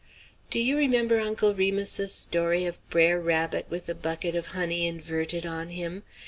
Do 0.49 0.59
you 0.59 0.77
remember 0.79 1.19
Uncle 1.19 1.53
Remus's 1.53 2.11
story 2.11 2.65
of 2.65 2.79
Brer 2.89 3.19
Rabbit 3.19 3.67
with 3.69 3.85
the 3.85 3.93
bucket 3.93 4.35
of 4.35 4.47
honey 4.47 4.87
inverted 4.87 5.45
on 5.45 5.69
him? 5.69 6.01